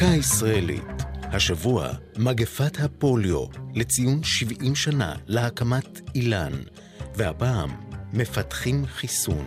[0.00, 6.52] הישראלית, השבוע מגפת הפוליו לציון 70 שנה להקמת אילן,
[7.16, 7.70] והפעם
[8.12, 9.44] מפתחים חיסון.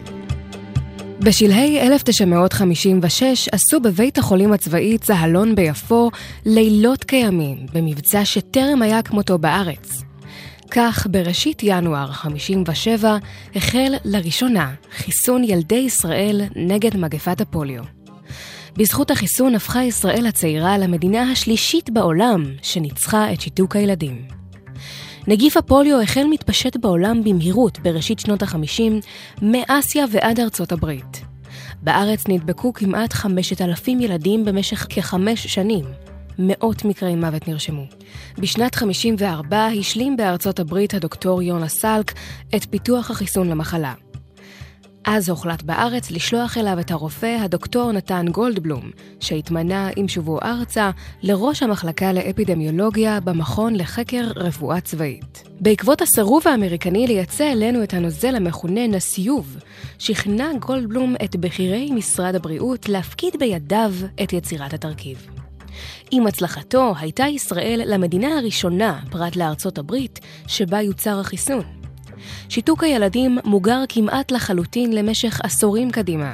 [1.20, 6.10] בשלהי 1956 עשו בבית החולים הצבאי צהלון ביפו
[6.46, 10.02] לילות כימים במבצע שטרם היה כמותו בארץ.
[10.72, 13.18] כך, בראשית ינואר 57
[13.56, 18.01] החל לראשונה חיסון ילדי ישראל נגד מגפת הפוליו.
[18.78, 24.22] בזכות החיסון הפכה ישראל הצעירה למדינה השלישית בעולם שניצחה את שיתוק הילדים.
[25.28, 28.82] נגיף הפוליו החל מתפשט בעולם במהירות בראשית שנות ה-50,
[29.42, 31.22] מאסיה ועד ארצות הברית.
[31.82, 35.86] בארץ נדבקו כמעט 5,000 ילדים במשך כחמש שנים.
[36.40, 37.84] מאות מקרי מוות נרשמו.
[38.38, 42.12] בשנת 54 השלים בארצות הברית הדוקטור יונה סלק
[42.56, 43.94] את פיתוח החיסון למחלה.
[45.06, 50.92] אז הוחלט בארץ לשלוח אליו את הרופא הדוקטור נתן גולדבלום, שהתמנה עם שובו ארצה
[51.24, 55.44] לראש המחלקה לאפידמיולוגיה במכון לחקר רפואה צבאית.
[55.60, 59.58] בעקבות הסירוב האמריקני לייצא אלינו את הנוזל המכונה נסיוב,
[60.00, 65.28] שכנע גולדבלום את בכירי משרד הבריאות להפקיד בידיו את יצירת התרכיב.
[66.12, 71.81] עם הצלחתו הייתה ישראל למדינה הראשונה, פרט לארצות הברית, שבה יוצר החיסון.
[72.50, 76.34] שיתוק הילדים מוגר כמעט לחלוטין למשך עשורים קדימה,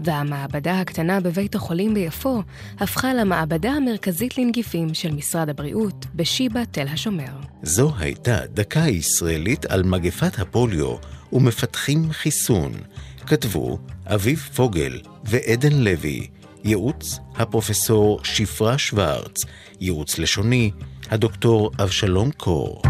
[0.00, 2.42] והמעבדה הקטנה בבית החולים ביפו
[2.78, 7.32] הפכה למעבדה המרכזית לנגיפים של משרד הבריאות בשיבא תל השומר.
[7.62, 10.94] זו הייתה דקה ישראלית על מגפת הפוליו
[11.32, 12.72] ומפתחים חיסון.
[13.26, 16.26] כתבו אביב פוגל ועדן לוי,
[16.64, 19.44] ייעוץ הפרופסור שפרה שוורץ,
[19.80, 20.70] ייעוץ לשוני
[21.10, 22.82] הדוקטור אבשלום קור.